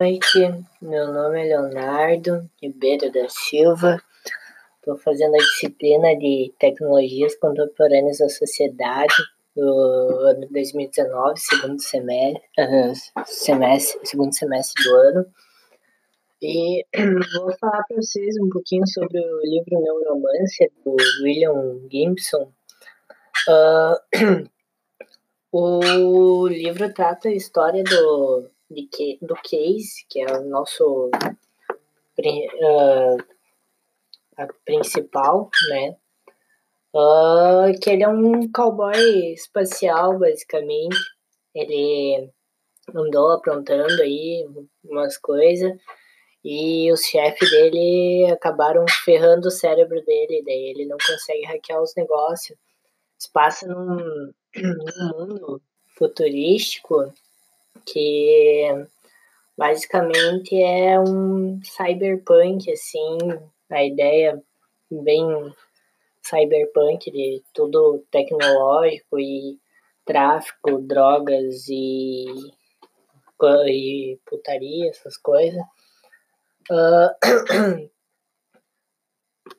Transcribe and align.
noite, 0.00 0.64
meu 0.80 1.12
nome 1.12 1.40
é 1.40 1.44
Leonardo 1.46 2.48
Ribeiro 2.62 3.10
da 3.10 3.28
Silva. 3.28 4.00
Estou 4.76 4.96
fazendo 4.96 5.34
a 5.34 5.38
disciplina 5.38 6.16
de 6.16 6.54
Tecnologias 6.56 7.34
Contemporâneas 7.34 8.18
da 8.18 8.28
Sociedade 8.28 9.12
do 9.56 9.64
ano 9.64 10.46
2019, 10.52 11.40
segundo 11.40 11.82
semestre, 11.82 12.40
semestre, 13.24 14.06
segundo 14.06 14.32
semestre 14.32 14.84
do 14.84 14.94
ano. 14.94 15.26
E 16.40 16.86
vou 17.34 17.58
falar 17.58 17.82
para 17.88 17.96
vocês 17.96 18.36
um 18.40 18.48
pouquinho 18.50 18.86
sobre 18.86 19.18
o 19.18 19.40
livro 19.42 19.80
Neuromancer, 19.80 20.70
do 20.84 20.94
William 21.24 21.80
Gibson. 21.90 22.52
Uh, 23.48 24.48
o 25.50 26.46
livro 26.46 26.94
trata 26.94 27.30
a 27.30 27.34
história 27.34 27.82
do 27.82 28.48
de, 28.70 29.18
do 29.22 29.34
Case, 29.34 30.04
que 30.08 30.20
é 30.20 30.36
o 30.36 30.44
nosso 30.44 31.10
uh, 32.18 33.16
principal, 34.64 35.50
né? 35.70 35.96
Uh, 36.94 37.78
que 37.80 37.90
ele 37.90 38.02
é 38.02 38.08
um 38.08 38.50
cowboy 38.50 39.32
espacial, 39.32 40.18
basicamente. 40.18 40.96
Ele 41.54 42.30
andou 42.94 43.32
aprontando 43.32 44.02
aí 44.02 44.46
umas 44.84 45.18
coisas 45.18 45.72
e 46.44 46.90
os 46.92 47.02
chefes 47.02 47.50
dele 47.50 48.30
acabaram 48.32 48.84
ferrando 49.04 49.48
o 49.48 49.50
cérebro 49.50 50.02
dele, 50.04 50.42
daí 50.46 50.70
ele 50.70 50.86
não 50.86 50.96
consegue 50.96 51.44
hackear 51.44 51.82
os 51.82 51.94
negócios. 51.96 52.58
Se 53.18 53.30
passa 53.30 53.66
num, 53.66 54.32
num 54.56 55.18
mundo 55.18 55.62
futurístico 55.96 57.12
que 57.92 58.86
basicamente 59.56 60.54
é 60.60 60.98
um 61.00 61.60
cyberpunk, 61.64 62.70
assim, 62.70 63.18
a 63.70 63.84
ideia 63.84 64.42
bem 64.90 65.24
cyberpunk 66.22 67.10
de 67.10 67.42
tudo 67.52 68.04
tecnológico 68.10 69.18
e 69.18 69.58
tráfico, 70.04 70.78
drogas 70.80 71.68
e, 71.68 72.26
e 73.66 74.18
putaria, 74.24 74.90
essas 74.90 75.16
coisas. 75.16 75.62
Uh, 76.70 77.88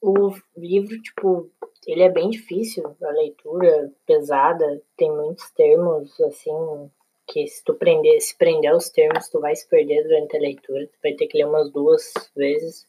o 0.00 0.34
livro, 0.56 1.00
tipo, 1.02 1.50
ele 1.86 2.02
é 2.02 2.10
bem 2.10 2.30
difícil, 2.30 2.96
a 3.02 3.10
leitura 3.10 3.92
pesada, 4.06 4.82
tem 4.96 5.10
muitos 5.10 5.50
termos, 5.50 6.18
assim, 6.20 6.90
que 7.30 7.46
se 7.46 7.62
tu 7.64 7.74
prender, 7.74 8.20
se 8.20 8.36
prender 8.36 8.72
aos 8.72 8.90
termos, 8.90 9.28
tu 9.28 9.40
vai 9.40 9.54
se 9.54 9.68
perder 9.68 10.02
durante 10.02 10.36
a 10.36 10.40
leitura, 10.40 10.86
tu 10.86 10.98
vai 11.02 11.12
ter 11.14 11.28
que 11.28 11.38
ler 11.38 11.46
umas 11.46 11.70
duas 11.70 12.12
vezes. 12.36 12.84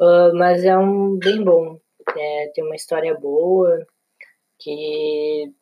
Uh, 0.00 0.32
mas 0.34 0.64
é 0.64 0.78
um 0.78 1.18
bem 1.18 1.42
bom. 1.42 1.78
É, 2.16 2.48
tem 2.54 2.64
uma 2.64 2.76
história 2.76 3.14
boa 3.14 3.84
que 4.58 5.52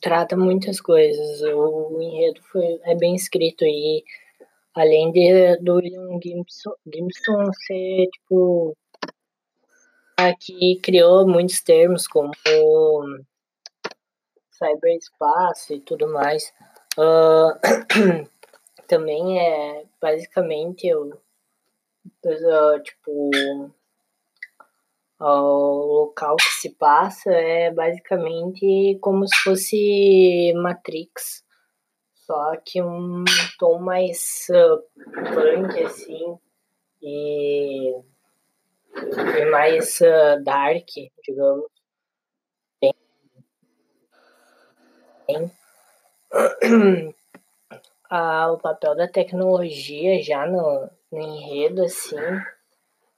trata 0.00 0.36
muitas 0.36 0.80
coisas. 0.80 1.42
O, 1.42 2.00
enredo 2.00 2.40
foi, 2.44 2.80
é 2.84 2.94
bem 2.94 3.16
escrito 3.16 3.64
e 3.64 4.04
além 4.74 5.10
de, 5.10 5.56
do 5.56 5.76
William 5.76 6.20
Gibson, 6.22 6.74
Gibson 6.86 7.52
ser 7.66 8.06
tipo 8.12 8.76
aqui 10.16 10.78
criou 10.80 11.26
muitos 11.26 11.60
termos 11.62 12.06
como 12.06 12.32
cyberespaço 14.52 15.74
e 15.74 15.80
tudo 15.80 16.08
mais. 16.08 16.52
Uh, 16.98 17.56
também 18.86 19.40
é 19.40 19.84
basicamente 19.98 20.86
eu, 20.86 21.08
uh, 21.08 22.82
tipo 22.82 23.30
o 25.18 26.04
local 26.04 26.36
que 26.36 26.60
se 26.60 26.70
passa 26.70 27.30
é 27.30 27.70
basicamente 27.70 28.98
como 29.00 29.26
se 29.26 29.36
fosse 29.42 30.52
Matrix, 30.56 31.42
só 32.14 32.56
que 32.62 32.82
um 32.82 33.24
tom 33.58 33.78
mais 33.78 34.46
uh, 34.50 34.82
punk 35.32 35.82
assim 35.82 36.36
e, 37.00 37.96
e 39.38 39.44
mais 39.50 39.98
uh, 40.00 40.42
dark, 40.44 40.88
digamos. 41.24 41.66
Tem, 42.80 42.94
tem 45.26 45.61
ah, 48.10 48.52
o 48.52 48.58
papel 48.58 48.94
da 48.94 49.08
tecnologia 49.08 50.22
já 50.22 50.46
no, 50.46 50.88
no 51.10 51.20
enredo, 51.20 51.82
assim, 51.84 52.16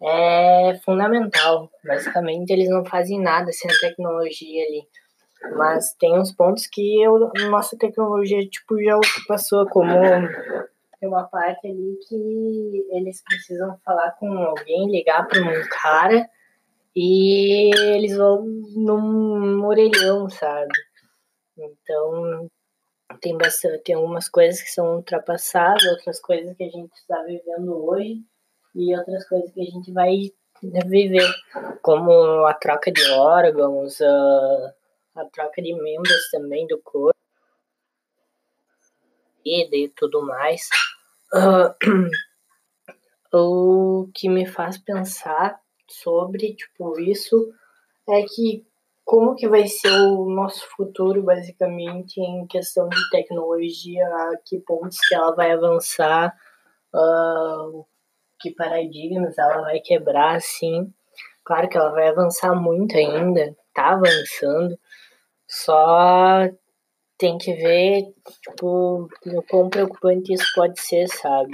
é 0.02 0.78
fundamental. 0.84 1.70
Basicamente, 1.84 2.50
eles 2.50 2.68
não 2.68 2.84
fazem 2.84 3.20
nada 3.20 3.52
sem 3.52 3.70
a 3.70 3.78
tecnologia 3.80 4.64
ali. 4.66 4.86
Mas 5.56 5.94
tem 5.94 6.18
uns 6.18 6.32
pontos 6.32 6.66
que 6.66 7.02
eu, 7.02 7.30
nossa 7.50 7.76
tecnologia 7.76 8.46
tipo, 8.48 8.82
já 8.82 8.98
passou, 9.28 9.66
como 9.66 9.92
tem 10.98 11.08
uma 11.08 11.24
parte 11.24 11.66
ali 11.66 11.98
que 12.08 12.86
eles 12.90 13.22
precisam 13.22 13.78
falar 13.84 14.12
com 14.12 14.26
alguém, 14.38 14.90
ligar 14.90 15.26
para 15.28 15.42
um 15.42 15.68
cara 15.68 16.26
e 16.96 17.70
eles 17.94 18.16
vão 18.16 18.42
num 18.42 19.66
orelhão, 19.66 20.30
sabe? 20.30 20.72
Então 21.58 22.48
tem 23.20 23.36
bastante, 23.36 23.82
tem 23.84 23.94
algumas 23.94 24.28
coisas 24.28 24.62
que 24.62 24.70
são 24.70 24.96
ultrapassadas, 24.96 25.84
outras 25.84 26.20
coisas 26.20 26.56
que 26.56 26.64
a 26.64 26.70
gente 26.70 26.92
está 26.94 27.22
vivendo 27.22 27.84
hoje 27.84 28.22
e 28.74 28.96
outras 28.96 29.28
coisas 29.28 29.52
que 29.52 29.60
a 29.60 29.64
gente 29.64 29.92
vai 29.92 30.32
viver, 30.86 31.28
como 31.82 32.44
a 32.46 32.54
troca 32.54 32.90
de 32.90 33.02
órgãos, 33.10 34.00
a, 34.00 34.74
a 35.16 35.24
troca 35.26 35.60
de 35.62 35.74
membros 35.74 36.30
também 36.30 36.66
do 36.66 36.80
corpo 36.82 37.18
e 39.44 39.88
tudo 39.96 40.22
mais. 40.22 40.68
Uh, 41.32 42.08
o 43.36 44.10
que 44.14 44.28
me 44.28 44.46
faz 44.46 44.78
pensar 44.78 45.60
sobre 45.88 46.54
tipo 46.54 46.98
isso 46.98 47.52
é 48.08 48.22
que 48.22 48.66
como 49.14 49.36
que 49.36 49.46
vai 49.46 49.64
ser 49.68 49.92
o 49.92 50.28
nosso 50.28 50.66
futuro, 50.76 51.22
basicamente, 51.22 52.20
em 52.20 52.48
questão 52.48 52.88
de 52.88 53.10
tecnologia, 53.10 54.04
a 54.04 54.36
que 54.44 54.58
pontos 54.58 54.98
que 55.08 55.14
ela 55.14 55.32
vai 55.32 55.52
avançar, 55.52 56.36
uh, 56.92 57.86
que 58.40 58.50
paradigmas 58.50 59.38
ela 59.38 59.60
vai 59.60 59.78
quebrar, 59.78 60.34
assim. 60.34 60.92
Claro 61.44 61.68
que 61.68 61.76
ela 61.76 61.92
vai 61.92 62.08
avançar 62.08 62.56
muito 62.56 62.96
ainda, 62.96 63.56
tá 63.72 63.92
avançando, 63.92 64.76
só 65.46 66.48
tem 67.16 67.38
que 67.38 67.52
ver, 67.54 68.12
tipo, 68.42 69.08
o 69.26 69.42
quão 69.48 69.70
preocupante 69.70 70.32
isso 70.32 70.46
pode 70.56 70.80
ser, 70.80 71.06
sabe? 71.06 71.52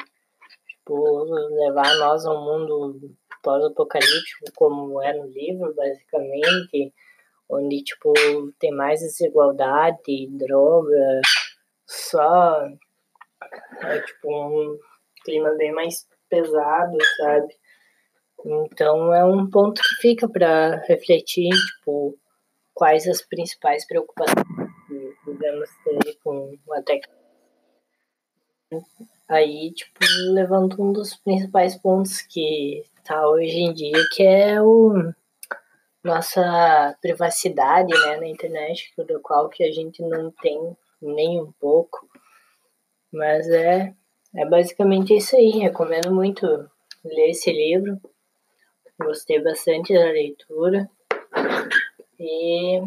Tipo, 0.66 1.24
levar 1.64 1.94
nós 1.98 2.24
a 2.24 2.32
um 2.32 2.42
mundo 2.42 3.14
pós-apocalíptico, 3.42 4.46
como 4.56 5.02
é 5.02 5.12
no 5.12 5.26
livro, 5.26 5.74
basicamente, 5.74 6.94
onde, 7.50 7.82
tipo, 7.82 8.12
tem 8.58 8.70
mais 8.70 9.00
desigualdade, 9.00 10.28
droga, 10.30 11.20
só 11.86 12.66
é, 13.82 14.00
tipo, 14.00 14.28
um 14.28 14.78
clima 15.24 15.50
bem 15.56 15.72
mais 15.72 16.06
pesado, 16.28 16.96
sabe? 17.18 17.54
Então 18.44 19.12
é 19.12 19.24
um 19.24 19.48
ponto 19.50 19.82
que 19.82 19.94
fica 20.00 20.28
para 20.28 20.76
refletir, 20.86 21.50
tipo, 21.50 22.16
quais 22.72 23.06
as 23.06 23.20
principais 23.20 23.86
preocupações 23.86 24.46
que 24.86 25.14
devemos 25.26 25.68
ter 25.84 26.18
com 26.22 26.56
a 26.72 26.82
tecnologia. 26.82 27.20
Aí, 29.28 29.72
tipo, 29.72 29.98
levando 30.32 30.80
um 30.82 30.92
dos 30.92 31.16
principais 31.16 31.76
pontos 31.76 32.22
que 32.22 32.84
tá 33.04 33.28
hoje 33.28 33.58
em 33.58 33.72
dia, 33.74 34.02
que 34.12 34.22
é 34.22 34.62
o 34.62 35.12
nossa 36.02 36.96
privacidade 37.00 37.92
né, 37.92 38.16
na 38.16 38.26
internet, 38.26 38.92
do 38.96 39.20
qual 39.20 39.48
que 39.48 39.62
a 39.64 39.70
gente 39.70 40.02
não 40.02 40.30
tem 40.30 40.76
nem 41.00 41.40
um 41.40 41.52
pouco. 41.52 42.08
Mas 43.12 43.48
é, 43.48 43.94
é 44.34 44.46
basicamente 44.46 45.16
isso 45.16 45.36
aí. 45.36 45.50
Recomendo 45.50 46.12
muito 46.12 46.46
ler 47.04 47.30
esse 47.30 47.50
livro. 47.52 48.00
Gostei 49.00 49.42
bastante 49.42 49.92
da 49.92 50.04
leitura. 50.04 50.88
E 52.18 52.80